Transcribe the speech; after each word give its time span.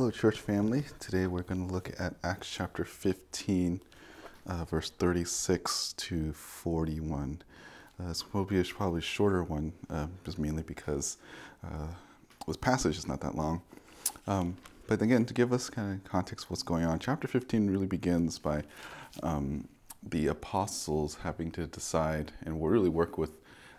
Hello, 0.00 0.10
church 0.10 0.40
family. 0.40 0.84
Today 0.98 1.26
we're 1.26 1.42
going 1.42 1.68
to 1.68 1.74
look 1.74 1.90
at 2.00 2.14
Acts 2.24 2.50
chapter 2.50 2.86
15, 2.86 3.82
uh, 4.46 4.64
verse 4.64 4.88
36 4.88 5.92
to 5.98 6.32
41. 6.32 7.42
Uh, 8.00 8.08
this 8.08 8.32
will 8.32 8.46
be 8.46 8.58
a 8.58 8.64
probably 8.64 9.02
shorter 9.02 9.44
one, 9.44 9.74
uh, 9.90 10.06
just 10.24 10.38
mainly 10.38 10.62
because 10.62 11.18
uh, 11.62 11.88
this 12.46 12.56
passage 12.56 12.96
is 12.96 13.06
not 13.06 13.20
that 13.20 13.34
long. 13.34 13.60
Um, 14.26 14.56
but 14.86 15.02
again, 15.02 15.26
to 15.26 15.34
give 15.34 15.52
us 15.52 15.68
kind 15.68 15.92
of 15.92 16.10
context 16.10 16.48
what's 16.48 16.62
going 16.62 16.86
on, 16.86 16.98
chapter 16.98 17.28
15 17.28 17.68
really 17.68 17.86
begins 17.86 18.38
by 18.38 18.62
um, 19.22 19.68
the 20.02 20.28
apostles 20.28 21.18
having 21.24 21.50
to 21.50 21.66
decide 21.66 22.32
and 22.46 22.64
really 22.64 22.88
work 22.88 23.18
with 23.18 23.32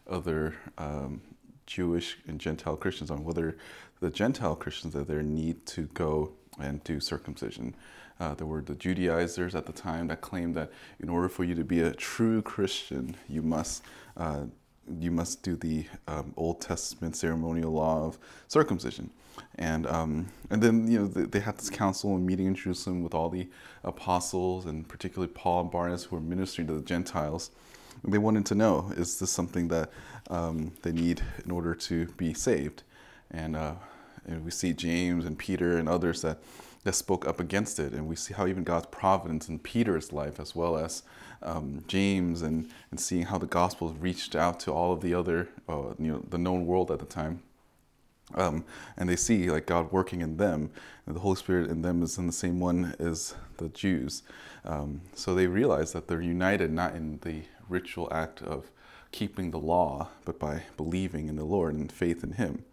other 0.07 0.53
um, 0.77 1.23
Jewish 1.71 2.17
and 2.27 2.39
Gentile 2.39 2.75
Christians 2.75 3.09
on 3.09 3.23
whether 3.23 3.57
the 4.01 4.09
Gentile 4.09 4.55
Christians 4.55 4.93
that 4.93 5.07
there 5.07 5.23
need 5.23 5.65
to 5.67 5.83
go 5.93 6.33
and 6.59 6.83
do 6.83 6.99
circumcision. 6.99 7.75
Uh, 8.19 8.35
there 8.35 8.45
were 8.45 8.61
the 8.61 8.75
Judaizers 8.75 9.55
at 9.55 9.65
the 9.65 9.71
time 9.73 10.07
that 10.07 10.21
claimed 10.21 10.55
that 10.55 10.71
in 10.99 11.09
order 11.09 11.29
for 11.29 11.43
you 11.43 11.55
to 11.55 11.63
be 11.63 11.81
a 11.81 11.93
true 11.93 12.41
Christian, 12.41 13.15
you 13.27 13.41
must 13.41 13.83
uh, 14.17 14.43
you 14.99 15.11
must 15.11 15.43
do 15.43 15.55
the 15.55 15.85
um, 16.07 16.33
Old 16.35 16.59
Testament 16.59 17.15
ceremonial 17.15 17.71
law 17.71 18.05
of 18.05 18.17
circumcision. 18.47 19.09
And 19.55 19.87
um, 19.87 20.27
and 20.49 20.61
then 20.61 20.91
you 20.91 20.99
know 20.99 21.07
they, 21.07 21.23
they, 21.23 21.39
had 21.39 21.57
this 21.57 21.69
council 21.69 22.15
and 22.15 22.25
meeting 22.25 22.47
in 22.47 22.55
Jerusalem 22.55 23.01
with 23.01 23.13
all 23.13 23.29
the 23.29 23.47
apostles 23.83 24.65
and 24.65 24.87
particularly 24.87 25.31
Paul 25.33 25.61
and 25.61 25.71
Barnabas 25.71 26.05
who 26.05 26.15
were 26.15 26.21
ministering 26.21 26.67
to 26.67 26.73
the 26.73 26.81
Gentiles. 26.81 27.51
They 28.03 28.17
wanted 28.17 28.45
to 28.47 28.55
know 28.55 28.91
is 28.95 29.19
this 29.19 29.31
something 29.31 29.67
that 29.69 29.91
um, 30.29 30.73
they 30.81 30.91
need 30.91 31.21
in 31.43 31.51
order 31.51 31.75
to 31.75 32.07
be 32.17 32.33
saved? 32.33 32.83
And, 33.29 33.55
uh, 33.55 33.75
and 34.27 34.43
we 34.43 34.51
see 34.51 34.73
James 34.73 35.25
and 35.25 35.37
Peter 35.37 35.77
and 35.77 35.87
others 35.87 36.21
that 36.21 36.39
that 36.83 36.93
spoke 36.93 37.27
up 37.27 37.39
against 37.39 37.79
it. 37.79 37.93
And 37.93 38.07
we 38.07 38.15
see 38.15 38.33
how 38.33 38.47
even 38.47 38.63
God's 38.63 38.87
providence 38.87 39.47
in 39.49 39.59
Peter's 39.59 40.11
life, 40.11 40.39
as 40.39 40.55
well 40.55 40.77
as 40.77 41.03
um, 41.43 41.83
James, 41.87 42.41
and, 42.41 42.69
and 42.89 42.99
seeing 42.99 43.25
how 43.25 43.37
the 43.37 43.45
gospel 43.45 43.95
reached 43.99 44.35
out 44.35 44.59
to 44.61 44.71
all 44.71 44.93
of 44.93 45.01
the 45.01 45.13
other, 45.13 45.49
uh, 45.69 45.93
you 45.99 46.11
know, 46.11 46.23
the 46.29 46.37
known 46.37 46.65
world 46.65 46.91
at 46.91 46.99
the 46.99 47.05
time. 47.05 47.41
Um, 48.33 48.63
and 48.97 49.09
they 49.09 49.17
see 49.17 49.49
like 49.49 49.65
God 49.65 49.91
working 49.91 50.21
in 50.21 50.37
them, 50.37 50.71
and 51.05 51.15
the 51.15 51.19
Holy 51.19 51.35
Spirit 51.35 51.69
in 51.69 51.81
them 51.81 52.01
is 52.01 52.17
in 52.17 52.27
the 52.27 52.33
same 52.33 52.59
one 52.59 52.95
as 52.97 53.35
the 53.57 53.67
Jews. 53.69 54.23
Um, 54.63 55.01
so 55.13 55.35
they 55.35 55.47
realize 55.47 55.91
that 55.91 56.07
they're 56.07 56.21
united 56.21 56.71
not 56.71 56.95
in 56.95 57.19
the 57.23 57.41
ritual 57.71 58.07
act 58.11 58.41
of 58.41 58.71
keeping 59.11 59.51
the 59.51 59.59
law, 59.59 60.09
but 60.25 60.39
by 60.39 60.63
believing 60.77 61.27
in 61.27 61.35
the 61.35 61.43
Lord 61.43 61.73
and 61.73 61.91
faith 61.91 62.23
in 62.23 62.33
Him. 62.33 62.63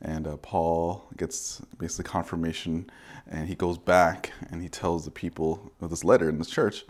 And 0.00 0.26
uh, 0.26 0.36
Paul 0.38 1.04
gets 1.16 1.62
basically 1.78 2.10
confirmation, 2.10 2.90
and 3.30 3.48
he 3.48 3.54
goes 3.54 3.78
back 3.78 4.32
and 4.50 4.60
he 4.62 4.68
tells 4.68 5.04
the 5.04 5.10
people 5.10 5.72
of 5.80 5.90
this 5.90 6.04
letter 6.04 6.28
in 6.28 6.38
the 6.38 6.44
church 6.44 6.84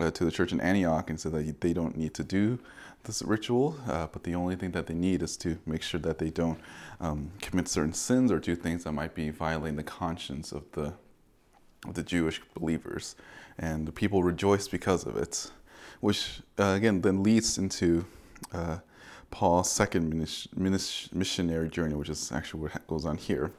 uh, 0.00 0.10
to 0.10 0.24
the 0.24 0.30
church 0.30 0.52
in 0.52 0.60
Antioch 0.60 1.10
and 1.10 1.18
said 1.20 1.32
that 1.32 1.60
they 1.60 1.72
don't 1.72 1.96
need 1.96 2.14
to 2.14 2.24
do 2.24 2.58
this 3.04 3.22
ritual, 3.22 3.76
uh, 3.88 4.08
but 4.12 4.24
the 4.24 4.34
only 4.34 4.56
thing 4.56 4.72
that 4.72 4.86
they 4.86 4.94
need 4.94 5.22
is 5.22 5.36
to 5.36 5.58
make 5.64 5.82
sure 5.82 6.00
that 6.00 6.18
they 6.18 6.30
don't 6.30 6.58
um, 7.00 7.30
commit 7.40 7.68
certain 7.68 7.92
sins 7.92 8.32
or 8.32 8.38
do 8.38 8.56
things 8.56 8.84
that 8.84 8.92
might 8.92 9.14
be 9.14 9.30
violating 9.30 9.76
the 9.76 9.82
conscience 9.82 10.52
of 10.52 10.64
the 10.72 10.92
of 11.86 11.94
the 11.94 12.02
Jewish 12.02 12.40
believers, 12.54 13.14
and 13.58 13.86
the 13.86 13.92
people 13.92 14.24
rejoice 14.24 14.66
because 14.66 15.06
of 15.06 15.16
it, 15.16 15.52
which 16.00 16.40
uh, 16.58 16.74
again 16.76 17.00
then 17.00 17.22
leads 17.22 17.58
into 17.58 18.04
uh, 18.52 18.78
Paul's 19.30 19.70
second 19.70 20.14
missionary 21.12 21.68
journey, 21.68 21.94
which 21.94 22.08
is 22.08 22.32
actually 22.32 22.62
what 22.62 22.86
goes 22.86 23.04
on 23.04 23.16
here. 23.16 23.50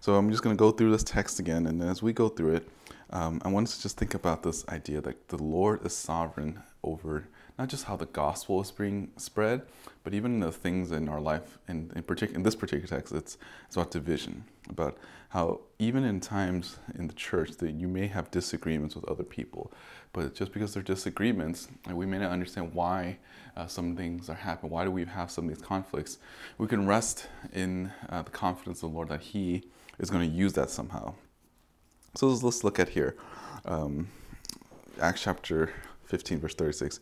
So 0.00 0.14
I'm 0.14 0.30
just 0.30 0.42
going 0.42 0.56
to 0.56 0.58
go 0.58 0.70
through 0.70 0.90
this 0.90 1.02
text 1.02 1.38
again, 1.38 1.66
and 1.66 1.82
as 1.82 2.02
we 2.02 2.12
go 2.12 2.28
through 2.28 2.56
it, 2.56 2.68
um, 3.10 3.40
I 3.44 3.48
want 3.48 3.68
us 3.68 3.76
to 3.76 3.82
just 3.82 3.98
think 3.98 4.14
about 4.14 4.42
this 4.42 4.66
idea 4.68 5.00
that 5.00 5.28
the 5.28 5.42
Lord 5.42 5.84
is 5.84 5.94
sovereign 5.94 6.60
over 6.82 7.28
not 7.58 7.68
just 7.68 7.84
how 7.84 7.96
the 7.96 8.06
gospel 8.06 8.60
is 8.60 8.70
being 8.70 9.10
spread, 9.16 9.62
but 10.04 10.14
even 10.14 10.38
the 10.38 10.52
things 10.52 10.92
in 10.92 11.08
our 11.08 11.20
life. 11.20 11.58
In, 11.68 11.90
in, 11.96 12.04
particular, 12.04 12.36
in 12.36 12.44
this 12.44 12.54
particular 12.54 12.86
text, 12.86 13.12
it's, 13.12 13.36
it's 13.66 13.76
about 13.76 13.90
division, 13.90 14.44
about 14.68 14.96
how 15.30 15.60
even 15.78 16.04
in 16.04 16.20
times 16.20 16.78
in 16.94 17.08
the 17.08 17.14
church 17.14 17.56
that 17.56 17.72
you 17.72 17.88
may 17.88 18.06
have 18.06 18.30
disagreements 18.30 18.94
with 18.94 19.04
other 19.06 19.24
people, 19.24 19.72
but 20.12 20.34
just 20.34 20.52
because 20.52 20.72
they're 20.72 20.82
disagreements, 20.82 21.68
and 21.86 21.96
we 21.96 22.06
may 22.06 22.18
not 22.18 22.30
understand 22.30 22.72
why 22.72 23.18
uh, 23.56 23.66
some 23.66 23.96
things 23.96 24.30
are 24.30 24.34
happening. 24.34 24.70
Why 24.70 24.84
do 24.84 24.90
we 24.92 25.04
have 25.04 25.30
some 25.30 25.48
of 25.48 25.54
these 25.54 25.64
conflicts? 25.64 26.18
We 26.58 26.68
can 26.68 26.86
rest 26.86 27.26
in 27.52 27.90
uh, 28.08 28.22
the 28.22 28.30
confidence 28.30 28.82
of 28.82 28.90
the 28.90 28.96
Lord 28.96 29.08
that 29.08 29.20
He 29.20 29.64
is 29.98 30.10
going 30.10 30.30
to 30.30 30.34
use 30.34 30.52
that 30.52 30.70
somehow. 30.70 31.14
So 32.14 32.28
let's, 32.28 32.42
let's 32.42 32.64
look 32.64 32.78
at 32.78 32.90
here. 32.90 33.16
Um, 33.64 34.08
Acts 35.00 35.22
chapter 35.22 35.72
15, 36.08 36.40
verse 36.40 36.54
36. 36.54 37.00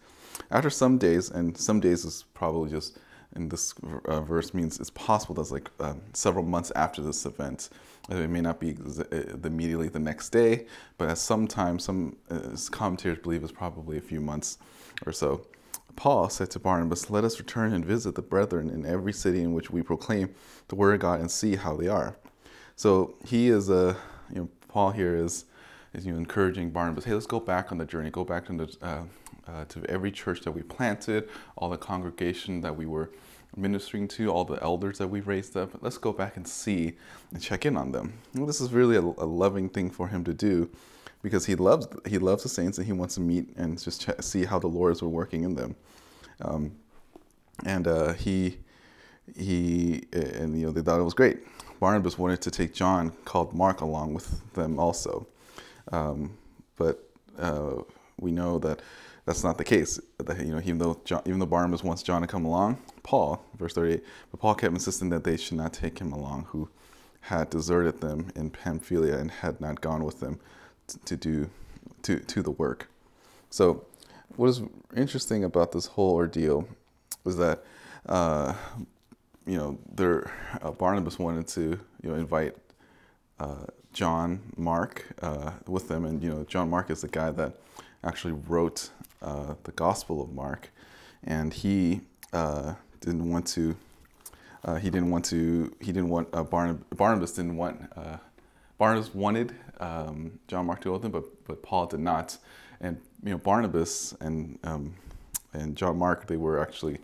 After 0.51 0.71
some 0.71 0.99
days, 0.99 1.31
and 1.31 1.57
some 1.57 1.81
days 1.81 2.05
is 2.05 2.25
probably 2.35 2.71
just 2.71 2.99
in 3.35 3.49
this 3.49 3.75
uh, 4.07 4.21
verse 4.21 4.55
means 4.55 4.81
it's 4.81 4.91
possible 4.91 5.35
that's 5.35 5.51
like 5.51 5.71
um, 5.81 6.01
several 6.13 6.45
months 6.45 6.73
after 6.75 7.03
this 7.03 7.27
event. 7.27 7.71
It 8.09 8.31
may 8.31 8.41
not 8.41 8.61
be 8.61 8.77
uh, 8.77 9.37
immediately 9.45 9.89
the 9.89 9.99
next 9.99 10.31
day, 10.31 10.67
but 10.97 11.09
at 11.09 11.19
some 11.19 11.47
time, 11.47 11.79
some 11.79 12.17
uh, 12.31 12.57
commentators 12.71 13.19
believe 13.19 13.43
it's 13.43 13.53
probably 13.53 13.99
a 13.99 14.01
few 14.01 14.21
months 14.21 14.59
or 15.05 15.13
so. 15.13 15.47
Paul 15.97 16.29
said 16.29 16.51
to 16.51 16.59
Barnabas, 16.59 17.11
Let 17.11 17.25
us 17.25 17.39
return 17.39 17.73
and 17.73 17.85
visit 17.85 18.15
the 18.15 18.23
brethren 18.23 18.71
in 18.71 18.87
every 18.87 19.13
city 19.13 19.43
in 19.43 19.55
which 19.55 19.71
we 19.71 19.83
proclaim 19.83 20.35
the 20.69 20.75
word 20.75 20.95
of 20.95 21.01
God 21.01 21.21
and 21.21 21.31
see 21.31 21.57
how 21.57 21.75
they 21.77 21.89
are. 21.89 22.17
So 22.77 23.15
he 23.25 23.49
is 23.49 23.71
a, 23.71 23.97
you 24.31 24.43
know, 24.43 24.49
Paul 24.69 24.91
here 24.91 25.17
is, 25.17 25.47
is 25.97 26.07
you 26.07 26.13
know, 26.13 26.19
encouraging 26.19 26.71
Barnabas, 26.71 27.05
hey, 27.05 27.15
let's 27.15 27.27
go 27.27 27.41
back 27.41 27.73
on 27.73 27.79
the 27.79 27.87
journey, 27.87 28.11
go 28.11 28.25
back 28.25 28.47
to, 28.47 28.53
the, 28.57 28.77
uh, 28.83 29.03
uh, 29.49 29.65
to 29.65 29.85
every 29.89 30.13
church 30.13 30.43
that 30.43 30.53
we 30.53 30.63
planted, 30.63 31.29
all 31.57 31.71
the 31.71 31.79
congregation 31.79 32.61
that 32.61 32.77
we 32.77 32.87
were 32.87 33.11
ministering 33.57 34.07
to, 34.07 34.31
all 34.31 34.45
the 34.45 34.63
elders 34.63 34.99
that 34.99 35.09
we 35.09 35.21
raised 35.21 35.57
up. 35.57 35.71
Let's 35.81 35.97
go 35.97 36.13
back 36.13 36.37
and 36.37 36.47
see 36.47 36.93
and 37.33 37.43
check 37.43 37.65
in 37.65 37.77
on 37.77 37.93
them. 37.93 38.13
Well, 38.35 38.47
this 38.47 38.61
is 38.61 38.73
really 38.73 38.97
a, 38.97 39.01
a 39.01 39.27
loving 39.27 39.71
thing 39.71 39.91
for 39.91 40.09
him 40.09 40.23
to 40.25 40.35
do 40.35 40.69
because 41.23 41.47
he 41.47 41.55
loves 41.55 41.89
he 42.07 42.19
loves 42.19 42.43
the 42.43 42.49
saints 42.49 42.77
and 42.77 42.87
he 42.87 42.93
wants 42.93 43.15
to 43.15 43.21
meet 43.21 43.57
and 43.57 43.83
just 43.83 44.23
see 44.23 44.45
how 44.45 44.59
the 44.59 44.67
Lords 44.67 45.03
were 45.03 45.09
working 45.09 45.45
in 45.45 45.55
them. 45.55 45.75
Um, 46.43 46.73
and 47.65 47.89
uh, 47.89 48.13
he 48.13 48.59
he 49.35 50.05
and 50.13 50.59
you 50.61 50.67
know 50.67 50.73
they 50.73 50.83
thought 50.83 51.01
it 51.01 51.05
was 51.05 51.15
great. 51.15 51.39
Barnabas 51.81 52.19
wanted 52.19 52.41
to 52.43 52.51
take 52.51 52.75
John, 52.75 53.11
called 53.25 53.55
Mark, 53.55 53.81
along 53.81 54.15
with 54.15 54.53
them 54.55 54.79
also, 54.79 55.27
um, 55.93 56.37
but 56.77 57.09
uh, 57.39 57.83
we 58.21 58.31
know 58.31 58.59
that 58.59 58.83
that's 59.25 59.43
not 59.43 59.59
the 59.59 59.65
case. 59.65 60.01
That, 60.19 60.39
you 60.39 60.53
know, 60.53 60.61
even 60.61 60.79
though 60.79 61.01
John, 61.05 61.23
even 61.27 61.39
though 61.39 61.47
Barnabas 61.47 61.83
wants 61.83 62.03
John 62.03 62.23
to 62.23 62.27
come 62.27 62.45
along, 62.45 62.79
Paul, 63.03 63.45
verse 63.59 63.75
38, 63.75 64.03
but 64.31 64.41
Paul 64.41 64.55
kept 64.55 64.73
insisting 64.73 65.11
that 65.11 65.25
they 65.25 65.37
should 65.37 65.57
not 65.57 65.73
take 65.73 65.99
him 65.99 66.13
along, 66.13 66.47
who 66.51 66.69
had 67.23 67.51
deserted 67.51 68.01
them 68.01 68.31
in 68.37 68.51
Pamphylia 68.51 69.19
and 69.19 69.31
had 69.31 69.61
not 69.61 69.81
gone 69.81 70.05
with 70.05 70.21
them 70.21 70.39
to 71.05 71.17
do 71.17 71.51
to, 72.03 72.21
to 72.21 72.43
the 72.43 72.53
work. 72.53 72.89
So, 73.51 73.85
what 74.37 74.49
is 74.49 74.63
interesting 74.97 75.43
about 75.45 75.73
this 75.73 75.87
whole 75.87 76.15
ordeal 76.15 76.69
is 77.25 77.37
that 77.37 77.65
uh, 78.09 78.55
you 79.47 79.57
know 79.57 79.79
there 79.93 80.31
uh, 80.63 80.71
Barnabas 80.71 81.19
wanted 81.19 81.49
to 81.49 81.81
you 82.03 82.11
know 82.11 82.15
invite 82.15 82.55
uh, 83.41 83.65
John 83.97 84.43
Mark 84.59 85.07
uh, 85.23 85.53
with 85.67 85.89
them, 85.89 86.05
and 86.05 86.23
you 86.23 86.29
know 86.29 86.45
John 86.45 86.69
Mark 86.69 86.91
is 86.91 87.01
the 87.01 87.09
guy 87.09 87.31
that 87.31 87.55
actually 88.05 88.35
wrote 88.47 88.91
uh, 89.23 89.55
the 89.63 89.73
Gospel 89.73 90.21
of 90.21 90.35
Mark, 90.35 90.69
and 91.25 91.55
he 91.55 92.03
uh, 92.35 92.75
didn't 93.01 93.31
want 93.31 93.47
to. 93.49 93.75
he 94.83 94.91
didn't 94.91 95.11
want 95.11 95.25
to. 95.27 95.75
He 95.81 95.93
didn't 95.93 96.11
want 96.11 96.31
Barnab- 96.31 96.83
Barnabas 96.95 97.33
didn't 97.33 97.57
want 97.57 97.81
Barnabas 98.77 99.15
wanted 99.15 99.55
um, 99.81 100.39
John 100.47 100.67
Mark 100.67 100.83
to 100.83 100.89
go 100.89 100.93
with 100.93 101.05
him, 101.07 101.13
but 101.13 101.25
but 101.47 101.63
Paul 101.63 101.87
did 101.87 102.01
not. 102.01 102.37
And 102.83 103.01
you 103.25 103.31
know 103.31 103.39
Barnabas 103.39 104.15
and 104.21 104.59
um, 104.63 104.95
and 105.55 105.75
John 105.75 105.97
Mark 105.99 106.27
they 106.27 106.37
were 106.37 106.61
actually 106.61 106.99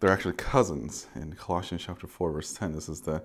they're 0.00 0.10
actually 0.10 0.32
cousins. 0.32 1.08
In 1.14 1.34
Colossians 1.34 1.82
chapter 1.84 2.06
four 2.06 2.32
verse 2.32 2.54
ten, 2.54 2.72
this 2.72 2.88
is 2.88 3.02
the 3.02 3.22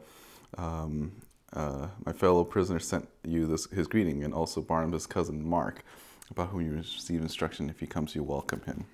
um, 0.58 1.14
uh, 1.54 1.88
my 2.06 2.12
fellow 2.12 2.44
prisoner 2.44 2.80
sent 2.80 3.08
you 3.24 3.46
this 3.46 3.66
his 3.72 3.88
greeting, 3.88 4.24
and 4.24 4.34
also 4.34 4.62
Barnabas' 4.62 5.06
cousin 5.06 5.48
Mark, 5.48 5.84
about 6.30 6.50
whom 6.50 6.62
you 6.62 6.74
receive 6.74 7.22
instruction. 7.22 7.70
If 7.70 7.80
he 7.80 7.88
comes, 7.88 8.16
you 8.16 8.24
welcome 8.24 8.62
him. 8.62 8.86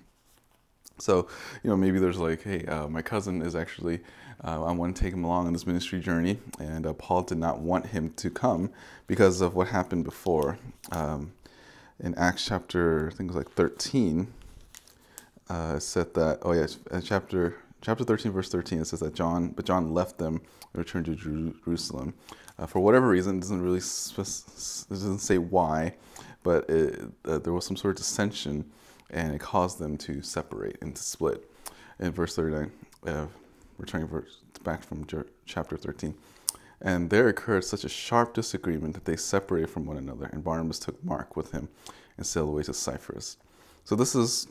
So, 0.98 1.26
you 1.62 1.70
know, 1.70 1.76
maybe 1.76 1.98
there's 1.98 2.18
like, 2.18 2.42
hey, 2.42 2.64
uh, 2.66 2.86
my 2.86 3.02
cousin 3.02 3.42
is 3.42 3.56
actually, 3.56 4.00
uh, 4.44 4.64
I 4.64 4.70
want 4.70 4.94
to 4.94 5.02
take 5.02 5.12
him 5.12 5.24
along 5.24 5.48
on 5.48 5.52
this 5.52 5.66
ministry 5.66 5.98
journey, 5.98 6.38
and 6.60 6.86
uh, 6.86 6.92
Paul 6.92 7.22
did 7.22 7.38
not 7.38 7.58
want 7.58 7.86
him 7.86 8.10
to 8.10 8.30
come 8.30 8.70
because 9.08 9.40
of 9.40 9.56
what 9.56 9.68
happened 9.68 10.04
before. 10.04 10.58
Um, 10.92 11.32
in 11.98 12.14
Acts 12.14 12.46
chapter, 12.46 13.08
I 13.08 13.14
think 13.14 13.30
it 13.30 13.34
was 13.34 13.44
like 13.44 13.54
13, 13.54 14.28
uh, 15.50 15.78
said 15.80 16.14
that, 16.14 16.38
oh 16.42 16.52
yeah, 16.52 16.66
chapter 17.00 17.56
chapter 17.84 18.02
13, 18.02 18.32
verse 18.32 18.48
13, 18.48 18.80
it 18.80 18.86
says 18.86 19.00
that 19.00 19.14
John, 19.14 19.48
but 19.50 19.64
John 19.64 19.92
left 19.92 20.18
them 20.18 20.36
and 20.36 20.78
returned 20.78 21.06
to 21.06 21.14
Jerusalem. 21.14 22.14
Uh, 22.58 22.66
for 22.66 22.80
whatever 22.80 23.08
reason, 23.08 23.36
it 23.36 23.40
doesn't 23.40 23.60
really, 23.60 23.78
it 23.78 24.86
doesn't 24.88 25.18
say 25.18 25.38
why, 25.38 25.94
but 26.42 26.68
it, 26.70 27.02
uh, 27.26 27.38
there 27.38 27.52
was 27.52 27.66
some 27.66 27.76
sort 27.76 27.92
of 27.92 27.98
dissension 27.98 28.64
and 29.10 29.34
it 29.34 29.40
caused 29.40 29.78
them 29.78 29.96
to 29.98 30.22
separate 30.22 30.76
and 30.80 30.96
to 30.96 31.02
split. 31.02 31.50
In 32.00 32.10
verse 32.10 32.34
39, 32.34 32.72
uh, 33.06 33.26
returning 33.78 34.08
verse, 34.08 34.40
back 34.62 34.82
from 34.82 35.06
chapter 35.44 35.76
13. 35.76 36.14
And 36.80 37.10
there 37.10 37.28
occurred 37.28 37.64
such 37.64 37.84
a 37.84 37.88
sharp 37.88 38.34
disagreement 38.34 38.94
that 38.94 39.04
they 39.04 39.16
separated 39.16 39.70
from 39.70 39.86
one 39.86 39.96
another, 39.96 40.26
and 40.26 40.42
Barnabas 40.42 40.78
took 40.78 41.02
Mark 41.04 41.36
with 41.36 41.52
him 41.52 41.68
and 42.16 42.26
sailed 42.26 42.48
away 42.48 42.62
to 42.64 42.74
Cyprus. 42.74 43.36
So 43.84 43.94
this 43.94 44.14
is 44.14 44.48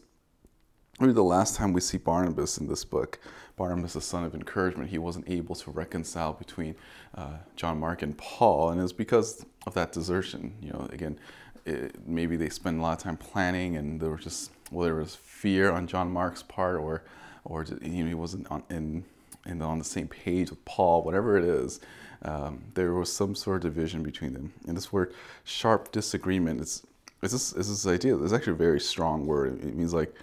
really 1.00 1.13
the 1.13 1.24
last 1.24 1.56
time 1.56 1.74
we 1.74 1.81
see 1.81 1.98
Barnabas 1.98 2.57
in 2.57 2.68
this 2.68 2.86
book. 2.86 3.19
Barnabas, 3.56 3.94
the 3.94 4.01
son 4.01 4.24
of 4.24 4.34
encouragement, 4.34 4.90
he 4.90 4.98
wasn't 4.98 5.30
able 5.30 5.56
to 5.56 5.72
reconcile 5.72 6.34
between 6.34 6.75
uh, 7.16 7.38
John 7.56 7.80
Mark 7.80 8.01
and 8.01 8.18
Paul, 8.18 8.72
and 8.72 8.81
it's 8.81 8.92
because 8.92 9.45
of 9.68 9.74
that 9.75 9.92
desertion. 9.92 10.56
You 10.62 10.72
know, 10.72 10.90
again, 10.92 11.19
it, 11.66 12.07
maybe 12.07 12.36
they 12.36 12.50
spent 12.50 12.80
a 12.80 12.81
lot 12.81 12.98
of 12.98 13.04
time 13.04 13.18
planning, 13.18 13.78
and 13.78 14.00
there 14.00 14.10
was 14.10 14.24
just 14.24 14.51
well, 14.72 14.86
there 14.86 14.95
was 14.95 15.16
fear 15.16 15.72
on 15.72 15.86
John 15.88 16.12
Mark's 16.12 16.44
part, 16.44 16.80
or 16.80 17.04
or 17.46 17.66
you 17.81 18.04
know 18.04 18.07
he 18.07 18.16
wasn't 18.16 18.50
on, 18.50 18.63
in, 18.69 19.04
in 19.46 19.62
on 19.62 19.78
the 19.78 19.86
same 19.86 20.07
page 20.07 20.50
with 20.50 20.63
Paul, 20.66 21.04
whatever 21.04 21.38
it 21.38 21.46
is. 21.46 21.80
Um, 22.24 22.63
there 22.74 22.94
was 22.94 23.12
some 23.12 23.36
sort 23.36 23.57
of 23.57 23.74
division 23.74 24.01
between 24.01 24.34
them, 24.34 24.54
and 24.68 24.75
this 24.75 24.92
word 24.92 25.13
"sharp 25.44 25.92
disagreement" 25.92 26.60
it's 26.60 26.84
it's 27.22 27.34
this, 27.34 27.54
it's 27.54 27.69
this 27.69 27.88
idea. 27.88 28.18
It's 28.18 28.34
actually 28.34 28.54
a 28.54 28.57
very 28.57 28.80
strong 28.80 29.25
word. 29.25 29.63
It 29.63 29.75
means 29.75 29.94
like 29.94 30.13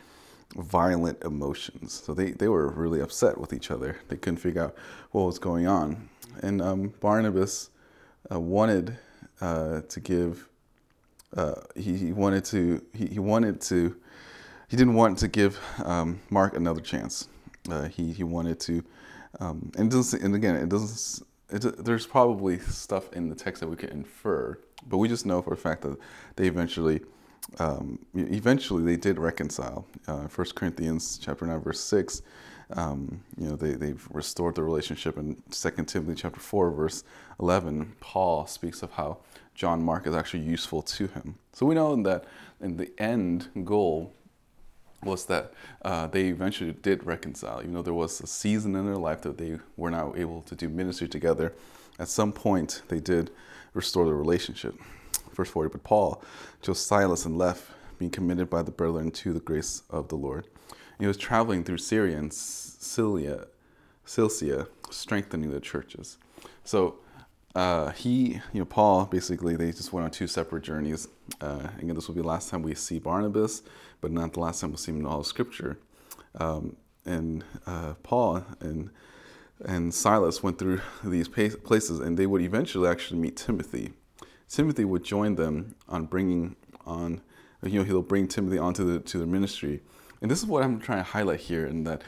violent 0.56 1.22
emotions. 1.22 2.02
So 2.04 2.14
they, 2.14 2.32
they 2.32 2.48
were 2.48 2.68
really 2.68 3.00
upset 3.00 3.38
with 3.38 3.52
each 3.52 3.70
other. 3.70 3.96
They 4.08 4.16
couldn't 4.16 4.38
figure 4.38 4.64
out 4.64 4.76
what 5.12 5.24
was 5.26 5.38
going 5.38 5.66
on. 5.66 6.08
And 6.42 6.60
um, 6.60 6.94
Barnabas 7.00 7.70
uh, 8.30 8.40
wanted 8.40 8.96
uh, 9.40 9.82
to 9.82 10.00
give, 10.00 10.48
uh, 11.36 11.54
he, 11.76 11.96
he, 11.96 12.12
wanted 12.12 12.44
to, 12.46 12.82
he, 12.92 13.06
he, 13.06 13.18
wanted 13.18 13.60
to, 13.62 13.96
he 14.68 14.76
didn't 14.76 14.94
want 14.94 15.18
to 15.18 15.28
give 15.28 15.58
um, 15.84 16.20
Mark 16.30 16.56
another 16.56 16.80
chance. 16.80 17.28
Uh, 17.70 17.88
he, 17.88 18.12
he 18.12 18.24
wanted 18.24 18.58
to, 18.60 18.84
um, 19.38 19.70
and, 19.76 19.90
doesn't, 19.90 20.22
and 20.22 20.34
again, 20.34 20.56
it 20.56 20.68
doesn't, 20.68 21.26
it, 21.50 21.84
there's 21.84 22.06
probably 22.06 22.58
stuff 22.58 23.12
in 23.12 23.28
the 23.28 23.34
text 23.34 23.60
that 23.60 23.68
we 23.68 23.76
could 23.76 23.90
infer, 23.90 24.58
but 24.88 24.98
we 24.98 25.08
just 25.08 25.26
know 25.26 25.42
for 25.42 25.52
a 25.52 25.56
fact 25.56 25.82
that 25.82 25.96
they 26.36 26.46
eventually 26.46 27.00
um, 27.58 27.98
eventually 28.14 28.84
they 28.84 28.96
did 28.96 29.18
reconcile. 29.18 29.86
Uh, 30.06 30.28
1 30.28 30.46
Corinthians 30.54 31.18
chapter 31.18 31.46
9, 31.46 31.60
verse 31.60 31.80
6, 31.80 32.22
um, 32.74 33.22
you 33.36 33.48
know, 33.48 33.56
they, 33.56 33.72
they've 33.72 34.06
restored 34.10 34.54
the 34.54 34.62
relationship. 34.62 35.18
In 35.18 35.42
2 35.50 35.70
Timothy 35.84 36.14
chapter 36.14 36.40
4, 36.40 36.70
verse 36.70 37.04
11, 37.40 37.96
Paul 38.00 38.46
speaks 38.46 38.82
of 38.82 38.92
how 38.92 39.18
John 39.54 39.82
Mark 39.82 40.06
is 40.06 40.14
actually 40.14 40.44
useful 40.44 40.82
to 40.82 41.08
him. 41.08 41.36
So 41.52 41.66
we 41.66 41.74
know 41.74 42.00
that 42.02 42.24
in 42.60 42.76
the 42.76 42.90
end 42.98 43.48
goal 43.64 44.12
was 45.02 45.24
that 45.26 45.52
uh, 45.82 46.06
they 46.06 46.26
eventually 46.28 46.72
did 46.72 47.04
reconcile. 47.04 47.60
Even 47.60 47.74
though 47.74 47.82
there 47.82 47.94
was 47.94 48.20
a 48.20 48.26
season 48.26 48.76
in 48.76 48.84
their 48.84 48.96
life 48.96 49.22
that 49.22 49.38
they 49.38 49.58
were 49.76 49.90
not 49.90 50.16
able 50.16 50.42
to 50.42 50.54
do 50.54 50.68
ministry 50.68 51.08
together, 51.08 51.54
at 51.98 52.08
some 52.08 52.32
point 52.32 52.82
they 52.88 53.00
did 53.00 53.30
restore 53.74 54.04
the 54.04 54.14
relationship 54.14 54.74
verse 55.40 55.50
40. 55.50 55.70
But 55.70 55.82
Paul 55.84 56.22
chose 56.62 56.84
Silas 56.84 57.24
and 57.24 57.38
left, 57.38 57.70
being 57.98 58.10
committed 58.10 58.50
by 58.50 58.62
the 58.62 58.70
brethren 58.70 59.10
to 59.10 59.32
the 59.32 59.40
grace 59.40 59.82
of 59.90 60.08
the 60.08 60.16
Lord. 60.16 60.46
And 60.68 61.00
he 61.00 61.06
was 61.06 61.16
traveling 61.16 61.64
through 61.64 61.78
Syria 61.78 62.18
and 62.18 62.32
Cilicia, 62.32 63.48
Cilicia, 64.04 64.68
strengthening 64.90 65.50
the 65.50 65.60
churches. 65.60 66.18
So 66.64 66.96
uh, 67.54 67.90
he, 67.90 68.40
you 68.52 68.60
know, 68.60 68.64
Paul, 68.64 69.06
basically, 69.06 69.56
they 69.56 69.72
just 69.72 69.92
went 69.92 70.04
on 70.04 70.10
two 70.10 70.26
separate 70.26 70.62
journeys. 70.62 71.08
Uh, 71.40 71.68
again, 71.78 71.94
this 71.94 72.06
will 72.06 72.14
be 72.14 72.20
the 72.20 72.26
last 72.26 72.50
time 72.50 72.62
we 72.62 72.74
see 72.74 72.98
Barnabas, 72.98 73.62
but 74.00 74.12
not 74.12 74.34
the 74.34 74.40
last 74.40 74.60
time 74.60 74.70
we'll 74.70 74.78
see 74.78 74.92
him 74.92 75.00
in 75.00 75.06
all 75.06 75.20
of 75.20 75.26
Scripture. 75.26 75.78
Um, 76.38 76.76
and 77.04 77.44
uh, 77.66 77.94
Paul 78.02 78.44
and 78.60 78.90
and 79.62 79.92
Silas 79.92 80.42
went 80.42 80.58
through 80.58 80.80
these 81.04 81.28
places, 81.28 82.00
and 82.00 82.16
they 82.16 82.26
would 82.26 82.42
eventually 82.42 82.88
actually 82.88 83.20
meet 83.20 83.36
Timothy. 83.36 83.92
Timothy 84.50 84.84
would 84.84 85.04
join 85.04 85.36
them 85.36 85.76
on 85.88 86.06
bringing 86.06 86.56
on, 86.84 87.22
you 87.62 87.78
know, 87.78 87.84
he'll 87.84 88.02
bring 88.02 88.26
Timothy 88.26 88.58
onto 88.58 88.84
the 88.84 88.98
to 89.00 89.18
the 89.18 89.26
ministry. 89.26 89.80
And 90.20 90.30
this 90.30 90.40
is 90.40 90.46
what 90.46 90.62
I'm 90.62 90.80
trying 90.80 90.98
to 90.98 91.10
highlight 91.10 91.40
here, 91.40 91.66
in 91.66 91.84
that 91.84 92.02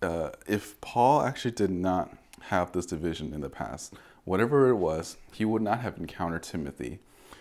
uh, 0.00 0.30
if 0.46 0.80
Paul 0.80 1.22
actually 1.22 1.50
did 1.50 1.70
not 1.70 2.16
have 2.42 2.72
this 2.72 2.86
division 2.86 3.34
in 3.34 3.40
the 3.40 3.50
past, 3.50 3.94
whatever 4.24 4.68
it 4.68 4.76
was, 4.76 5.16
he 5.32 5.44
would 5.44 5.62
not 5.62 5.80
have 5.80 5.98
encountered 5.98 6.44
Timothy, 6.44 7.00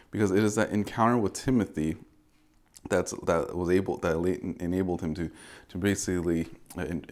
because 0.09 0.31
it 0.31 0.43
is 0.43 0.55
that 0.55 0.71
encounter 0.71 1.17
with 1.17 1.33
Timothy 1.33 1.97
that's 2.89 3.11
that 3.25 3.55
was 3.55 3.69
able 3.69 3.97
that 3.97 4.17
enabled 4.59 5.01
him 5.01 5.13
to 5.13 5.29
to 5.69 5.77
basically 5.77 6.47
uh, 6.77 6.85
in, 6.85 7.05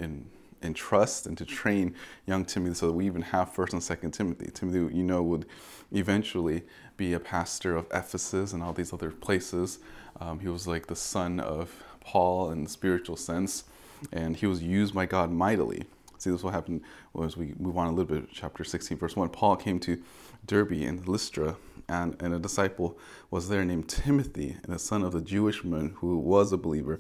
in 0.62 0.74
trust 0.74 1.26
and 1.26 1.38
to 1.38 1.46
train 1.46 1.96
young 2.26 2.46
Timothy 2.46 2.76
so 2.76 2.88
that 2.88 2.94
we 2.94 3.06
even 3.06 3.22
have 3.22 3.54
first 3.54 3.74
and 3.74 3.82
second 3.82 4.12
Timothy. 4.12 4.50
Timothy, 4.54 4.96
you 4.96 5.04
know, 5.04 5.22
would 5.22 5.46
eventually 5.92 6.64
be 6.98 7.14
a 7.14 7.20
pastor 7.20 7.76
of 7.76 7.88
Ephesus 7.92 8.54
and 8.54 8.62
all 8.62 8.74
these 8.74 8.94
other 8.94 9.12
places. 9.12 9.80
Um, 10.20 10.40
he 10.40 10.48
was 10.48 10.68
like 10.68 10.88
the 10.88 10.96
son 10.96 11.40
of 11.40 11.84
Paul 12.02 12.52
in 12.52 12.64
the 12.64 12.70
spiritual 12.70 13.16
sense, 13.16 13.64
and 14.12 14.36
he 14.36 14.46
was 14.46 14.62
used 14.62 14.94
by 14.94 15.06
God 15.06 15.32
mightily. 15.32 15.84
See, 16.18 16.30
this 16.30 16.44
will 16.44 16.52
happen 16.52 16.82
as 17.24 17.38
we 17.38 17.54
move 17.58 17.78
on 17.78 17.88
a 17.88 17.92
little 17.92 18.14
bit, 18.14 18.30
chapter 18.34 18.66
16, 18.66 18.98
verse 18.98 19.16
1. 19.16 19.30
Paul 19.30 19.56
came 19.56 19.80
to 19.80 20.02
Derbe 20.46 20.74
and 20.74 21.08
Lystra, 21.08 21.56
and, 21.88 22.22
and 22.22 22.34
a 22.34 22.40
disciple 22.40 22.98
was 23.32 23.48
there 23.48 23.64
named 23.64 23.88
Timothy, 23.88 24.58
and 24.64 24.74
the 24.74 24.80
son 24.80 25.04
of 25.04 25.14
the 25.14 25.22
Jewish 25.22 25.64
man 25.64 25.94
who 25.98 26.18
was 26.18 26.52
a 26.52 26.58
believer, 26.58 27.00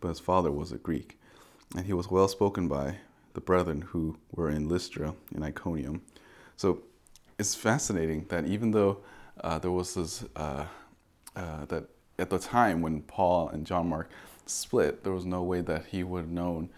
but 0.00 0.08
his 0.08 0.20
father 0.20 0.52
was 0.52 0.70
a 0.70 0.78
Greek 0.78 1.19
and 1.76 1.86
he 1.86 1.92
was 1.92 2.10
well 2.10 2.28
spoken 2.28 2.68
by 2.68 2.96
the 3.34 3.40
brethren 3.40 3.82
who 3.82 4.16
were 4.32 4.50
in 4.50 4.68
Lystra 4.68 5.14
and 5.34 5.44
Iconium. 5.44 6.02
So 6.56 6.82
it's 7.38 7.54
fascinating 7.54 8.26
that 8.28 8.44
even 8.46 8.72
though 8.72 8.98
uh, 9.42 9.58
there 9.58 9.70
was 9.70 9.94
this, 9.94 10.24
uh, 10.36 10.66
uh, 11.36 11.64
that 11.66 11.84
at 12.18 12.30
the 12.30 12.38
time 12.38 12.82
when 12.82 13.02
Paul 13.02 13.48
and 13.48 13.66
John 13.66 13.88
Mark 13.88 14.10
split, 14.46 15.04
there 15.04 15.12
was 15.12 15.24
no 15.24 15.42
way 15.42 15.60
that 15.62 15.86
he 15.86 16.02
would 16.02 16.22
have 16.22 16.30
known 16.30 16.70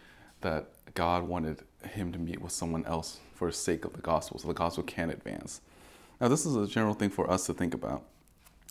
that 0.42 0.68
God 0.94 1.24
wanted 1.24 1.62
him 1.84 2.12
to 2.12 2.18
meet 2.18 2.40
with 2.40 2.52
someone 2.52 2.84
else 2.84 3.18
for 3.34 3.48
the 3.48 3.52
sake 3.52 3.84
of 3.84 3.94
the 3.94 4.00
gospel, 4.02 4.38
so 4.38 4.46
the 4.46 4.54
gospel 4.54 4.84
can 4.84 5.10
advance. 5.10 5.62
Now, 6.20 6.28
this 6.28 6.46
is 6.46 6.54
a 6.54 6.66
general 6.66 6.94
thing 6.94 7.10
for 7.10 7.28
us 7.28 7.46
to 7.46 7.54
think 7.54 7.74
about. 7.74 8.04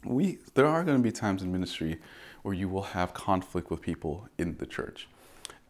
We, 0.06 0.38
there 0.54 0.68
are 0.68 0.84
going 0.84 0.98
to 0.98 1.04
be 1.04 1.12
times 1.12 1.42
in 1.42 1.52
ministry 1.52 2.00
where 2.44 2.54
you 2.54 2.70
will 2.70 2.84
have 2.84 3.14
conflict 3.14 3.70
with 3.70 3.82
people 3.82 4.30
in 4.38 4.58
the 4.58 4.66
church 4.66 5.08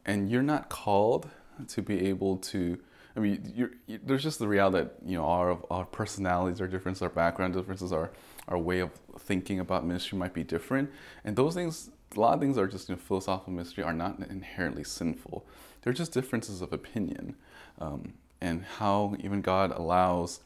and 0.05 0.29
you're 0.29 0.41
not 0.41 0.69
called 0.69 1.29
to 1.67 1.81
be 1.81 2.07
able 2.07 2.37
to 2.37 2.79
I 3.15 3.19
mean, 3.19 3.53
you, 3.87 3.99
there's 4.03 4.23
just 4.23 4.39
the 4.39 4.47
reality 4.47 4.77
that 4.77 4.95
you 5.05 5.17
know 5.17 5.25
our 5.25 5.59
our 5.69 5.85
personalities 5.85 6.61
are 6.61 6.67
different, 6.67 7.01
our 7.01 7.09
background 7.09 7.53
differences, 7.53 7.91
our 7.91 8.11
our 8.47 8.57
way 8.57 8.79
of 8.79 8.91
thinking 9.19 9.59
about 9.59 9.85
ministry 9.85 10.17
might 10.17 10.33
be 10.33 10.43
different, 10.43 10.89
and 11.25 11.35
those 11.35 11.53
things, 11.53 11.89
a 12.15 12.19
lot 12.19 12.33
of 12.33 12.39
things 12.39 12.57
are 12.57 12.67
just 12.67 12.89
you 12.89 12.95
know, 12.95 13.01
philosophical 13.01 13.53
ministry 13.53 13.83
are 13.83 13.93
not 13.93 14.19
inherently 14.19 14.83
sinful. 14.83 15.45
They're 15.81 15.93
just 15.93 16.13
differences 16.13 16.61
of 16.61 16.71
opinion, 16.71 17.35
um, 17.79 18.13
and 18.39 18.63
how 18.77 19.15
even 19.19 19.41
God 19.41 19.71
allows, 19.71 20.39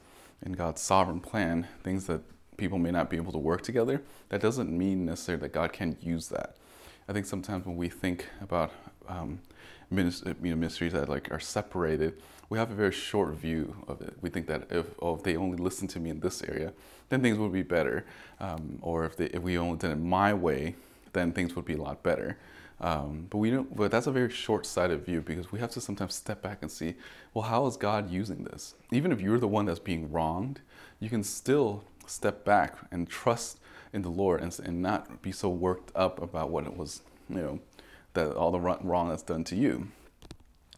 in 0.43 0.53
God's 0.53 0.81
sovereign 0.81 1.19
plan, 1.19 1.67
things 1.83 2.07
that 2.07 2.21
people 2.57 2.79
may 2.79 2.91
not 2.91 3.09
be 3.09 3.17
able 3.17 3.31
to 3.31 3.37
work 3.37 3.61
together. 3.61 4.01
That 4.29 4.41
doesn't 4.41 4.75
mean 4.75 5.05
necessarily 5.05 5.41
that 5.41 5.53
God 5.53 5.71
can 5.71 5.97
use 6.01 6.29
that. 6.29 6.55
I 7.07 7.13
think 7.13 7.25
sometimes 7.25 7.65
when 7.65 7.77
we 7.77 7.89
think 7.89 8.27
about 8.41 8.71
um, 9.07 9.39
ministry, 9.91 10.33
you 10.41 10.49
know, 10.49 10.55
ministries 10.55 10.93
that 10.93 11.07
like 11.07 11.31
are 11.31 11.39
separated, 11.39 12.21
we 12.49 12.57
have 12.57 12.71
a 12.71 12.75
very 12.75 12.91
short 12.91 13.33
view 13.35 13.75
of 13.87 14.01
it. 14.01 14.15
We 14.21 14.29
think 14.29 14.47
that 14.47 14.67
if, 14.69 14.85
oh, 15.01 15.15
if 15.15 15.23
they 15.23 15.35
only 15.35 15.57
listen 15.57 15.87
to 15.89 15.99
me 15.99 16.09
in 16.09 16.19
this 16.19 16.43
area, 16.43 16.73
then 17.09 17.21
things 17.21 17.37
would 17.37 17.53
be 17.53 17.63
better. 17.63 18.05
Um, 18.39 18.79
or 18.81 19.05
if, 19.05 19.17
they, 19.17 19.25
if 19.25 19.41
we 19.41 19.57
only 19.57 19.77
did 19.77 19.91
it 19.91 19.97
my 19.97 20.33
way, 20.33 20.75
then 21.13 21.31
things 21.31 21.55
would 21.55 21.65
be 21.65 21.73
a 21.73 21.81
lot 21.81 22.03
better. 22.03 22.37
Um, 22.81 23.27
but 23.29 23.37
we 23.37 23.51
don't. 23.51 23.73
But 23.73 23.89
that's 23.89 24.07
a 24.07 24.11
very 24.11 24.29
short-sighted 24.29 25.05
view 25.05 25.21
because 25.21 25.49
we 25.51 25.59
have 25.59 25.71
to 25.71 25.81
sometimes 25.81 26.13
step 26.13 26.41
back 26.41 26.57
and 26.61 26.69
see, 26.69 26.95
well, 27.33 27.43
how 27.43 27.65
is 27.67 27.77
God 27.77 28.11
using 28.11 28.43
this? 28.43 28.75
Even 28.91 29.13
if 29.13 29.21
you're 29.21 29.39
the 29.39 29.47
one 29.47 29.65
that's 29.65 29.79
being 29.79 30.11
wronged, 30.11 30.59
you 30.99 31.09
can 31.09 31.23
still 31.23 31.85
step 32.05 32.43
back 32.43 32.75
and 32.91 33.07
trust 33.07 33.59
in 33.95 34.01
the 34.01 34.09
Lord 34.09 34.41
and, 34.41 34.59
and 34.59 34.81
not 34.81 35.21
be 35.21 35.31
so 35.31 35.49
worked 35.49 35.91
up 35.95 36.21
about 36.21 36.49
what 36.49 36.65
it 36.65 36.75
was, 36.75 37.01
you 37.29 37.37
know, 37.37 37.59
that 38.13 38.35
all 38.35 38.51
the 38.51 38.59
wrong 38.59 39.09
that's 39.09 39.23
done 39.23 39.43
to 39.45 39.55
you. 39.55 39.87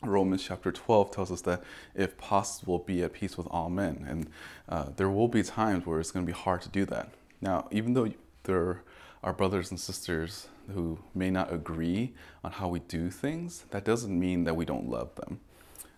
Romans 0.03 0.43
chapter 0.43 0.71
12 0.71 1.09
tells 1.11 1.31
us 1.31 1.41
that 1.41 1.63
if 1.95 2.15
possible, 2.17 2.77
be 2.77 3.01
at 3.01 3.13
peace 3.13 3.35
with 3.35 3.47
all 3.49 3.69
men. 3.69 4.05
And 4.07 4.29
uh, 4.69 4.91
there 4.95 5.09
will 5.09 5.27
be 5.27 5.41
times 5.41 5.85
where 5.85 5.99
it's 5.99 6.11
going 6.11 6.25
to 6.25 6.31
be 6.31 6.37
hard 6.37 6.61
to 6.61 6.69
do 6.69 6.85
that. 6.85 7.09
Now, 7.41 7.67
even 7.71 7.93
though 7.93 8.13
there 8.43 8.83
are 9.23 9.33
brothers 9.33 9.71
and 9.71 9.79
sisters 9.79 10.47
who 10.73 10.99
may 11.15 11.31
not 11.31 11.51
agree 11.51 12.13
on 12.43 12.51
how 12.51 12.67
we 12.67 12.79
do 12.79 13.09
things, 13.09 13.65
that 13.71 13.83
doesn't 13.83 14.17
mean 14.17 14.43
that 14.43 14.55
we 14.55 14.65
don't 14.65 14.87
love 14.87 15.15
them. 15.15 15.39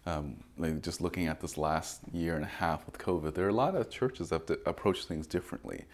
Um, 0.05 0.37
like 0.57 0.81
just 0.81 1.01
looking 1.01 1.27
at 1.27 1.41
this 1.41 1.57
last 1.57 2.01
year 2.13 2.35
and 2.35 2.43
a 2.43 2.47
half 2.47 2.85
with 2.85 2.97
COVID, 2.97 3.33
there 3.33 3.45
are 3.45 3.49
a 3.49 3.53
lot 3.53 3.75
of 3.75 3.89
churches 3.89 4.29
that 4.29 4.49
approach 4.65 5.05
things 5.05 5.27
differently, 5.27 5.85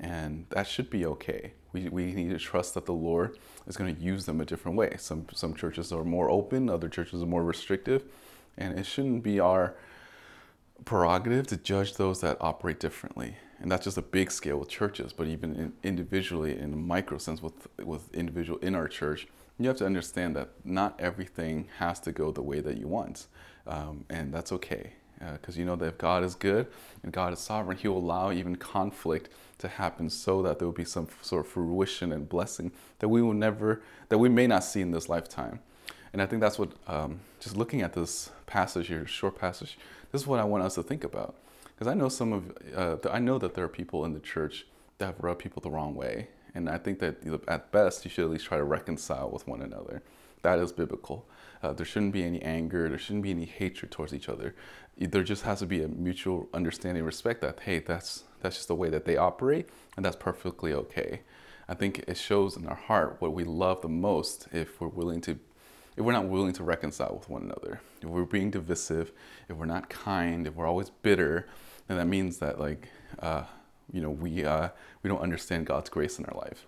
and 0.00 0.46
that 0.50 0.66
should 0.66 0.90
be 0.90 1.06
okay. 1.06 1.52
We, 1.72 1.88
we 1.88 2.12
need 2.12 2.30
to 2.30 2.38
trust 2.38 2.74
that 2.74 2.86
the 2.86 2.92
Lord 2.92 3.38
is 3.66 3.76
going 3.76 3.94
to 3.94 4.00
use 4.00 4.26
them 4.26 4.40
a 4.40 4.44
different 4.44 4.76
way. 4.76 4.96
Some 4.98 5.26
some 5.32 5.54
churches 5.54 5.92
are 5.92 6.04
more 6.04 6.30
open, 6.30 6.68
other 6.68 6.88
churches 6.88 7.22
are 7.22 7.26
more 7.26 7.44
restrictive, 7.44 8.04
and 8.56 8.78
it 8.78 8.86
shouldn't 8.86 9.22
be 9.22 9.40
our 9.40 9.74
prerogative 10.84 11.46
to 11.48 11.56
judge 11.56 11.94
those 11.94 12.20
that 12.22 12.36
operate 12.40 12.80
differently. 12.80 13.36
And 13.60 13.70
that's 13.70 13.84
just 13.84 13.98
a 13.98 14.02
big 14.02 14.30
scale 14.30 14.56
with 14.56 14.70
churches, 14.70 15.12
but 15.12 15.26
even 15.26 15.54
in 15.54 15.72
individually, 15.82 16.58
in 16.58 16.72
a 16.72 16.76
micro 16.76 17.18
sense, 17.18 17.42
with 17.42 17.68
with 17.84 18.12
individual 18.14 18.58
in 18.60 18.74
our 18.74 18.88
church, 18.88 19.28
you 19.64 19.68
have 19.68 19.78
to 19.78 19.86
understand 19.86 20.36
that 20.36 20.50
not 20.64 20.98
everything 20.98 21.68
has 21.78 22.00
to 22.00 22.12
go 22.12 22.32
the 22.32 22.42
way 22.42 22.60
that 22.60 22.78
you 22.78 22.88
want, 22.88 23.26
um, 23.66 24.04
and 24.08 24.32
that's 24.32 24.52
okay. 24.52 24.92
Because 25.18 25.56
uh, 25.56 25.58
you 25.58 25.66
know 25.66 25.76
that 25.76 25.86
if 25.86 25.98
God 25.98 26.24
is 26.24 26.34
good 26.34 26.66
and 27.02 27.12
God 27.12 27.34
is 27.34 27.40
sovereign, 27.40 27.76
He 27.76 27.88
will 27.88 27.98
allow 27.98 28.32
even 28.32 28.56
conflict 28.56 29.28
to 29.58 29.68
happen 29.68 30.08
so 30.08 30.40
that 30.42 30.58
there 30.58 30.66
will 30.66 30.72
be 30.72 30.84
some 30.84 31.08
sort 31.20 31.44
of 31.44 31.52
fruition 31.52 32.12
and 32.12 32.26
blessing 32.26 32.72
that 33.00 33.08
we 33.08 33.20
will 33.20 33.34
never, 33.34 33.82
that 34.08 34.16
we 34.16 34.30
may 34.30 34.46
not 34.46 34.64
see 34.64 34.80
in 34.80 34.90
this 34.90 35.10
lifetime. 35.10 35.60
And 36.12 36.20
I 36.20 36.26
think 36.26 36.40
that's 36.40 36.58
what, 36.58 36.72
um, 36.88 37.20
just 37.38 37.56
looking 37.56 37.82
at 37.82 37.92
this 37.92 38.30
passage 38.46 38.88
here, 38.88 39.06
short 39.06 39.38
passage, 39.38 39.78
this 40.10 40.22
is 40.22 40.26
what 40.26 40.40
I 40.40 40.44
want 40.44 40.64
us 40.64 40.74
to 40.74 40.82
think 40.82 41.04
about. 41.04 41.36
Because 41.64 41.86
I 41.86 41.94
know 41.94 42.08
some 42.08 42.32
of, 42.32 42.52
uh, 42.74 42.96
I 43.10 43.18
know 43.18 43.38
that 43.38 43.54
there 43.54 43.64
are 43.64 43.68
people 43.68 44.04
in 44.04 44.12
the 44.12 44.20
church 44.20 44.66
that 44.98 45.06
have 45.06 45.20
rubbed 45.20 45.40
people 45.40 45.60
the 45.62 45.70
wrong 45.70 45.94
way. 45.94 46.28
And 46.54 46.68
I 46.68 46.78
think 46.78 46.98
that 47.00 47.16
at 47.48 47.70
best, 47.72 48.04
you 48.04 48.10
should 48.10 48.24
at 48.24 48.30
least 48.30 48.46
try 48.46 48.58
to 48.58 48.64
reconcile 48.64 49.30
with 49.30 49.46
one 49.46 49.62
another. 49.62 50.02
That 50.42 50.58
is 50.58 50.72
biblical. 50.72 51.26
Uh, 51.62 51.72
there 51.72 51.86
shouldn't 51.86 52.12
be 52.12 52.24
any 52.24 52.40
anger. 52.42 52.88
There 52.88 52.98
shouldn't 52.98 53.22
be 53.22 53.30
any 53.30 53.44
hatred 53.44 53.90
towards 53.90 54.14
each 54.14 54.28
other. 54.28 54.54
There 54.96 55.22
just 55.22 55.42
has 55.42 55.60
to 55.60 55.66
be 55.66 55.82
a 55.82 55.88
mutual 55.88 56.48
understanding, 56.54 57.04
respect 57.04 57.40
that 57.42 57.60
hey, 57.60 57.78
that's 57.78 58.24
that's 58.40 58.56
just 58.56 58.68
the 58.68 58.74
way 58.74 58.88
that 58.88 59.04
they 59.04 59.16
operate, 59.16 59.68
and 59.96 60.04
that's 60.04 60.16
perfectly 60.16 60.72
okay. 60.72 61.20
I 61.68 61.74
think 61.74 62.04
it 62.08 62.16
shows 62.16 62.56
in 62.56 62.66
our 62.66 62.74
heart 62.74 63.16
what 63.20 63.32
we 63.32 63.44
love 63.44 63.82
the 63.82 63.88
most 63.88 64.48
if 64.50 64.80
we're 64.80 64.88
willing 64.88 65.20
to, 65.22 65.38
if 65.96 66.04
we're 66.04 66.12
not 66.12 66.26
willing 66.26 66.52
to 66.54 66.64
reconcile 66.64 67.14
with 67.14 67.28
one 67.28 67.42
another. 67.42 67.80
If 68.02 68.08
we're 68.08 68.24
being 68.24 68.50
divisive, 68.50 69.12
if 69.48 69.56
we're 69.56 69.66
not 69.66 69.88
kind, 69.88 70.46
if 70.46 70.54
we're 70.54 70.66
always 70.66 70.90
bitter, 70.90 71.46
then 71.86 71.98
that 71.98 72.06
means 72.06 72.38
that 72.38 72.58
like, 72.58 72.88
uh, 73.20 73.44
you 73.92 74.00
know, 74.00 74.10
we 74.10 74.44
uh, 74.44 74.68
we 75.02 75.08
don't 75.08 75.20
understand 75.20 75.66
God's 75.66 75.90
grace 75.90 76.18
in 76.18 76.24
our 76.26 76.36
life. 76.36 76.66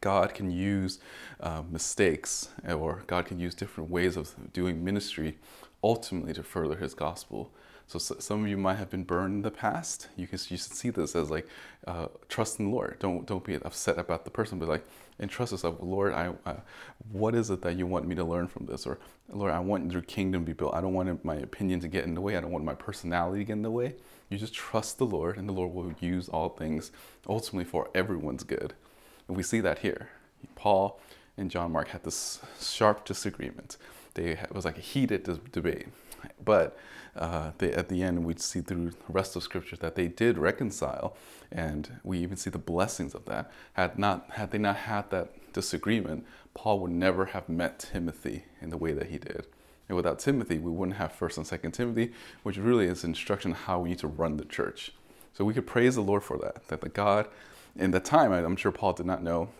God 0.00 0.34
can 0.34 0.50
use 0.50 0.98
uh, 1.40 1.62
mistakes 1.70 2.48
or 2.68 3.04
God 3.06 3.26
can 3.26 3.38
use 3.40 3.54
different 3.54 3.90
ways 3.90 4.16
of 4.16 4.34
doing 4.52 4.84
ministry 4.84 5.38
ultimately 5.82 6.34
to 6.34 6.42
further 6.42 6.76
his 6.76 6.94
gospel. 6.94 7.50
So, 7.86 7.98
so 7.98 8.16
some 8.18 8.42
of 8.42 8.48
you 8.48 8.56
might 8.56 8.76
have 8.76 8.90
been 8.90 9.04
burned 9.04 9.34
in 9.34 9.42
the 9.42 9.50
past. 9.50 10.08
You 10.16 10.26
can 10.26 10.38
you 10.48 10.56
should 10.56 10.72
see 10.72 10.90
this 10.90 11.14
as 11.14 11.30
like 11.30 11.46
uh, 11.86 12.08
trust 12.28 12.58
in 12.58 12.66
the 12.66 12.70
Lord. 12.72 12.96
Don't 12.98 13.26
don't 13.26 13.44
be 13.44 13.54
upset 13.56 13.98
about 13.98 14.24
the 14.24 14.30
person, 14.30 14.58
but 14.58 14.68
like 14.68 14.84
entrust 15.20 15.52
yourself. 15.52 15.76
Lord, 15.80 16.12
I 16.14 16.32
uh, 16.46 16.56
what 17.12 17.34
is 17.34 17.50
it 17.50 17.62
that 17.62 17.76
you 17.76 17.86
want 17.86 18.06
me 18.06 18.14
to 18.14 18.24
learn 18.24 18.48
from 18.48 18.66
this? 18.66 18.86
Or 18.86 18.98
Lord, 19.28 19.52
I 19.52 19.60
want 19.60 19.92
your 19.92 20.02
kingdom 20.02 20.42
to 20.42 20.46
be 20.46 20.52
built. 20.52 20.74
I 20.74 20.80
don't 20.80 20.94
want 20.94 21.24
my 21.24 21.36
opinion 21.36 21.80
to 21.80 21.88
get 21.88 22.04
in 22.04 22.14
the 22.14 22.20
way. 22.20 22.36
I 22.36 22.40
don't 22.40 22.50
want 22.50 22.64
my 22.64 22.74
personality 22.74 23.40
to 23.40 23.44
get 23.44 23.52
in 23.54 23.62
the 23.62 23.70
way. 23.70 23.94
You 24.30 24.38
just 24.38 24.54
trust 24.54 24.98
the 24.98 25.06
Lord, 25.06 25.36
and 25.36 25.48
the 25.48 25.52
Lord 25.52 25.72
will 25.72 25.94
use 26.00 26.28
all 26.28 26.48
things 26.48 26.90
ultimately 27.28 27.64
for 27.64 27.90
everyone's 27.94 28.42
good. 28.42 28.74
And 29.28 29.36
we 29.36 29.42
see 29.42 29.60
that 29.60 29.80
here. 29.80 30.08
Paul 30.56 31.00
and 31.36 31.50
John 31.50 31.72
Mark 31.72 31.88
had 31.88 32.04
this 32.04 32.40
sharp 32.60 33.04
disagreement. 33.04 33.76
They 34.14 34.30
it 34.30 34.54
was 34.54 34.64
like 34.64 34.78
a 34.78 34.82
heated 34.82 35.28
debate, 35.52 35.88
but 36.44 36.76
uh, 37.16 37.52
they, 37.58 37.72
at 37.72 37.88
the 37.88 38.02
end 38.02 38.24
we 38.24 38.34
see 38.36 38.60
through 38.60 38.90
the 38.90 38.96
rest 39.08 39.36
of 39.36 39.42
Scripture 39.42 39.76
that 39.76 39.94
they 39.94 40.08
did 40.08 40.38
reconcile, 40.38 41.16
and 41.52 42.00
we 42.02 42.18
even 42.18 42.36
see 42.36 42.50
the 42.50 42.58
blessings 42.58 43.14
of 43.14 43.24
that. 43.26 43.50
Had 43.74 43.98
not 43.98 44.30
had 44.32 44.50
they 44.50 44.58
not 44.58 44.76
had 44.76 45.10
that 45.10 45.52
disagreement, 45.52 46.26
Paul 46.54 46.80
would 46.80 46.90
never 46.90 47.26
have 47.26 47.48
met 47.48 47.78
Timothy 47.78 48.44
in 48.60 48.70
the 48.70 48.76
way 48.76 48.92
that 48.92 49.08
he 49.08 49.18
did. 49.18 49.46
And 49.88 49.96
without 49.96 50.18
Timothy, 50.18 50.58
we 50.58 50.70
wouldn't 50.70 50.96
have 50.96 51.12
First 51.12 51.36
and 51.36 51.46
Second 51.46 51.72
Timothy, 51.72 52.12
which 52.42 52.56
really 52.56 52.86
is 52.86 53.04
instruction 53.04 53.52
on 53.52 53.58
how 53.58 53.80
we 53.80 53.90
need 53.90 53.98
to 53.98 54.08
run 54.08 54.36
the 54.36 54.44
church. 54.44 54.92
So 55.34 55.44
we 55.44 55.54
could 55.54 55.66
praise 55.66 55.94
the 55.94 56.00
Lord 56.00 56.22
for 56.22 56.38
that. 56.38 56.68
That 56.68 56.80
the 56.80 56.88
God, 56.88 57.28
in 57.76 57.90
the 57.90 58.00
time, 58.00 58.32
I'm 58.32 58.56
sure 58.56 58.72
Paul 58.72 58.94
did 58.94 59.06
not 59.06 59.22
know 59.22 59.50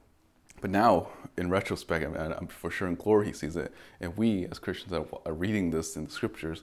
but 0.65 0.71
now, 0.71 1.09
in 1.37 1.51
retrospect, 1.51 2.07
I 2.07 2.09
mean, 2.09 2.35
I'm 2.39 2.47
for 2.47 2.71
sure 2.71 2.89
in 2.89 2.95
glory 2.95 3.27
he 3.27 3.33
sees 3.35 3.55
it. 3.55 3.71
And 4.01 4.17
we, 4.17 4.47
as 4.47 4.59
Christians 4.59 4.93
that 4.93 5.07
are 5.27 5.35
reading 5.35 5.73
this 5.73 5.95
in 5.95 6.07
the 6.07 6.11
scriptures, 6.11 6.63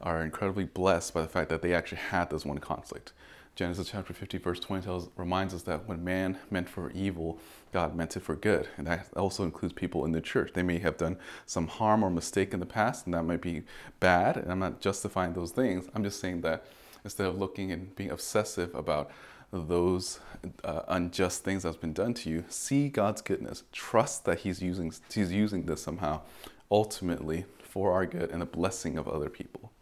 are 0.00 0.22
incredibly 0.22 0.64
blessed 0.64 1.12
by 1.12 1.20
the 1.20 1.28
fact 1.28 1.50
that 1.50 1.60
they 1.60 1.74
actually 1.74 1.98
had 1.98 2.30
this 2.30 2.46
one 2.46 2.56
conflict. 2.56 3.12
Genesis 3.54 3.90
chapter 3.90 4.14
50, 4.14 4.38
verse 4.38 4.60
20 4.60 4.82
tells, 4.84 5.10
reminds 5.16 5.52
us 5.52 5.60
that 5.64 5.86
when 5.86 6.02
man 6.02 6.38
meant 6.50 6.70
for 6.70 6.90
evil, 6.92 7.38
God 7.70 7.94
meant 7.94 8.16
it 8.16 8.20
for 8.20 8.34
good. 8.34 8.66
And 8.78 8.86
that 8.86 9.08
also 9.14 9.44
includes 9.44 9.74
people 9.74 10.06
in 10.06 10.12
the 10.12 10.22
church. 10.22 10.52
They 10.54 10.62
may 10.62 10.78
have 10.78 10.96
done 10.96 11.18
some 11.44 11.66
harm 11.66 12.02
or 12.02 12.08
mistake 12.08 12.54
in 12.54 12.60
the 12.60 12.64
past, 12.64 13.04
and 13.04 13.12
that 13.12 13.24
might 13.24 13.42
be 13.42 13.64
bad. 14.00 14.38
And 14.38 14.50
I'm 14.50 14.58
not 14.58 14.80
justifying 14.80 15.34
those 15.34 15.50
things. 15.50 15.86
I'm 15.94 16.02
just 16.02 16.18
saying 16.18 16.40
that 16.40 16.64
instead 17.04 17.26
of 17.26 17.38
looking 17.38 17.72
and 17.72 17.94
being 17.94 18.10
obsessive 18.10 18.74
about 18.74 19.10
those 19.54 20.20
uh, 20.62 20.82
unjust 20.88 21.44
things 21.44 21.62
that's 21.62 21.76
been 21.76 21.92
done 21.92 22.14
to 22.14 22.30
you, 22.30 22.44
see 22.48 22.88
God's 22.88 23.22
goodness. 23.22 23.62
Trust 23.72 24.24
that 24.24 24.40
He's 24.40 24.60
using 24.60 24.92
He's 25.12 25.32
using 25.32 25.66
this 25.66 25.82
somehow, 25.82 26.22
ultimately 26.70 27.44
for 27.62 27.92
our 27.92 28.06
good 28.06 28.30
and 28.30 28.40
the 28.40 28.46
blessing 28.46 28.98
of 28.98 29.08
other 29.08 29.28
people. 29.28 29.72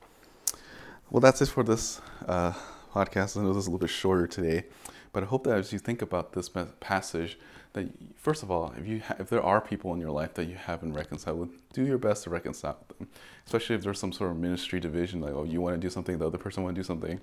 Well, 1.11 1.21
that's 1.21 1.43
it 1.43 1.49
for 1.49 1.63
this 1.63 2.01
uh, 2.27 2.53
podcast. 2.93 3.37
I 3.37 3.43
know 3.43 3.53
this 3.53 3.65
is 3.65 3.67
a 3.67 3.71
little 3.71 3.79
bit 3.79 3.91
shorter 3.91 4.27
today, 4.27 4.65
but 5.13 5.23
I 5.23 5.27
hope 5.27 5.45
that 5.45 5.59
as 5.59 5.73
you 5.73 5.79
think 5.79 6.01
about 6.01 6.33
this 6.33 6.51
passage, 6.81 7.39
that 7.75 7.89
first 8.17 8.43
of 8.43 8.51
all, 8.51 8.75
if 8.79 8.87
you 8.87 9.01
ha- 9.01 9.17
if 9.19 9.29
there 9.31 9.43
are 9.43 9.61
people 9.61 9.93
in 9.95 10.01
your 10.01 10.11
life 10.11 10.35
that 10.35 10.47
you 10.47 10.57
haven't 10.57 10.93
reconciled 10.93 11.39
with, 11.39 11.73
do 11.73 11.85
your 11.85 11.99
best 11.99 12.25
to 12.25 12.31
reconcile 12.31 12.79
with 12.89 12.99
them. 12.99 13.09
Especially 13.47 13.75
if 13.77 13.83
there's 13.83 13.99
some 13.99 14.13
sort 14.13 14.31
of 14.31 14.37
ministry 14.37 14.81
division, 14.81 15.21
like 15.21 15.33
oh, 15.33 15.45
you 15.45 15.61
want 15.61 15.75
to 15.75 15.81
do 15.81 15.91
something, 15.91 16.19
the 16.19 16.27
other 16.27 16.39
person 16.39 16.63
want 16.63 16.75
to 16.75 16.81
do 16.81 16.85
something 16.85 17.21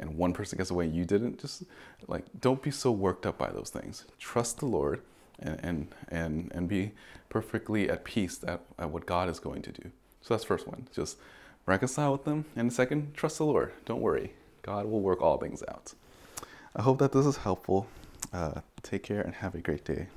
and 0.00 0.16
one 0.16 0.32
person 0.32 0.56
gets 0.56 0.70
away 0.70 0.86
you 0.86 1.04
didn't 1.04 1.38
just 1.38 1.62
like 2.08 2.24
don't 2.40 2.62
be 2.62 2.70
so 2.70 2.90
worked 2.90 3.26
up 3.26 3.38
by 3.38 3.50
those 3.50 3.70
things. 3.70 4.06
Trust 4.18 4.58
the 4.58 4.66
lord 4.66 5.02
and 5.38 5.60
and 5.62 5.94
and, 6.08 6.50
and 6.54 6.68
be 6.68 6.92
perfectly 7.28 7.88
at 7.88 8.02
peace 8.02 8.42
at, 8.44 8.60
at 8.78 8.90
what 8.90 9.06
god 9.06 9.28
is 9.28 9.38
going 9.38 9.62
to 9.62 9.70
do. 9.70 9.90
So 10.22 10.34
that's 10.34 10.44
first 10.44 10.66
one. 10.66 10.88
Just 10.92 11.18
reconcile 11.66 12.12
with 12.12 12.24
them. 12.24 12.46
And 12.56 12.72
second 12.72 13.14
trust 13.14 13.38
the 13.38 13.44
lord. 13.44 13.72
Don't 13.84 14.00
worry. 14.00 14.32
God 14.62 14.86
will 14.86 15.00
work 15.00 15.22
all 15.22 15.38
things 15.38 15.62
out. 15.68 15.94
I 16.74 16.82
hope 16.82 16.98
that 16.98 17.12
this 17.12 17.26
is 17.26 17.36
helpful 17.38 17.86
uh, 18.32 18.60
take 18.82 19.02
care 19.02 19.20
and 19.20 19.34
have 19.34 19.54
a 19.54 19.60
great 19.60 19.84
day 19.84 20.08